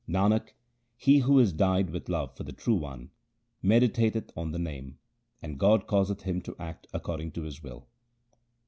Nanak, 0.09 0.53
he 0.97 1.19
who 1.19 1.37
is 1.37 1.53
dyed 1.53 1.91
with 1.91 2.09
love 2.09 2.35
for 2.35 2.41
the 2.43 2.51
True 2.51 2.73
One 2.73 3.11
medi 3.61 3.87
tateth 3.87 4.31
on 4.35 4.51
the 4.51 4.57
Name, 4.57 4.97
and 5.43 5.59
God 5.59 5.85
causeth 5.85 6.23
him 6.23 6.41
to 6.41 6.55
act 6.57 6.87
according 6.91 7.33
to 7.33 7.43
His 7.43 7.61
will. 7.61 7.87